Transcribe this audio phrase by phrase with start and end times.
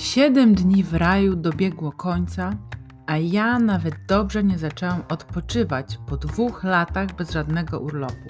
[0.00, 2.50] Siedem dni w raju dobiegło końca,
[3.06, 8.28] a ja nawet dobrze nie zaczęłam odpoczywać po dwóch latach bez żadnego urlopu.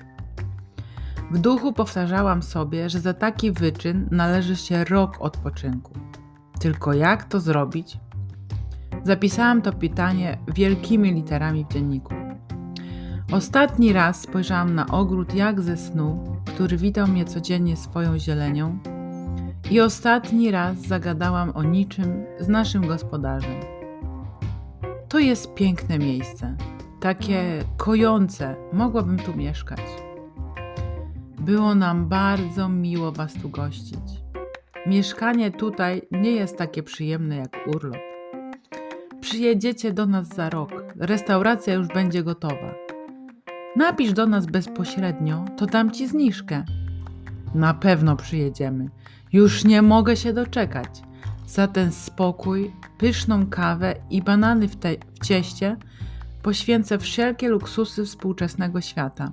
[1.31, 5.93] W duchu powtarzałam sobie, że za taki wyczyn należy się rok odpoczynku.
[6.61, 7.99] Tylko jak to zrobić?
[9.05, 12.15] Zapisałam to pytanie wielkimi literami w dzienniku.
[13.33, 18.79] Ostatni raz spojrzałam na ogród jak ze snu, który witał mnie codziennie swoją zielenią,
[19.71, 23.61] i ostatni raz zagadałam o niczym z naszym gospodarzem.
[25.09, 26.57] To jest piękne miejsce,
[27.01, 29.81] takie kojące, mogłabym tu mieszkać.
[31.39, 34.23] Było nam bardzo miło Was tu gościć.
[34.87, 38.01] Mieszkanie tutaj nie jest takie przyjemne jak urlop.
[39.21, 42.75] Przyjedziecie do nas za rok, restauracja już będzie gotowa.
[43.77, 46.65] Napisz do nas bezpośrednio, to dam Ci zniżkę.
[47.55, 48.89] Na pewno przyjedziemy.
[49.33, 51.03] Już nie mogę się doczekać.
[51.47, 55.77] Za ten spokój, pyszną kawę i banany w, te, w cieście
[56.43, 59.33] poświęcę wszelkie luksusy współczesnego świata.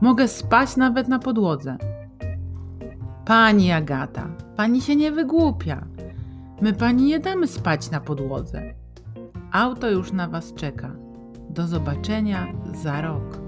[0.00, 1.76] Mogę spać nawet na podłodze.
[3.24, 5.84] Pani Agata, pani się nie wygłupia.
[6.60, 8.74] My pani nie damy spać na podłodze.
[9.52, 10.90] Auto już na was czeka.
[11.50, 12.46] Do zobaczenia
[12.82, 13.43] za rok.